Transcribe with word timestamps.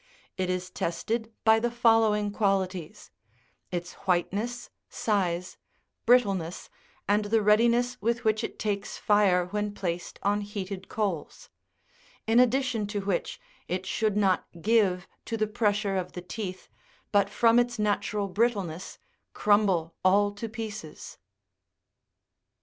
13 0.39 0.43
It 0.43 0.49
is 0.55 0.69
tested 0.71 1.31
by 1.43 1.59
the 1.59 1.69
following 1.69 2.31
qua 2.31 2.65
lities; 2.65 3.11
its 3.69 3.93
whiteness, 4.07 4.71
size, 4.89 5.57
brittleness, 6.07 6.71
and 7.07 7.25
the 7.25 7.43
readiness 7.43 8.01
with 8.01 8.23
which 8.25 8.43
it 8.43 8.57
takes 8.57 8.97
fire 8.97 9.45
when 9.45 9.71
placed 9.75 10.17
on 10.23 10.41
heated 10.41 10.89
coals; 10.89 11.51
in 12.25 12.39
addition 12.39 12.87
to 12.87 13.01
which, 13.01 13.39
it 13.67 13.85
should 13.85 14.17
not 14.17 14.47
give 14.63 15.07
to 15.25 15.37
the 15.37 15.45
pressure 15.45 15.97
of 15.97 16.13
the 16.13 16.21
teeth, 16.23 16.67
but 17.11 17.29
from 17.29 17.59
its 17.59 17.77
natural 17.77 18.27
brittleness 18.27 18.97
crumble 19.33 19.93
all 20.03 20.31
to 20.31 20.49
pieces. 20.49 21.19